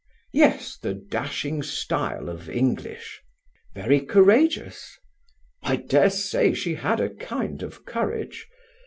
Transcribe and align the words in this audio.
"Yes; 0.33 0.77
the 0.77 0.95
dashing 0.95 1.61
style 1.61 2.27
of 2.27 2.49
English." 2.49 3.21
"Very 3.75 3.99
courageous." 3.99 4.97
"I 5.61 5.75
dare 5.75 6.09
say 6.09 6.55
she 6.55 6.73
had 6.73 6.99
a 6.99 7.11
kind 7.13 7.61
of 7.61 7.85
courage." 7.85 8.47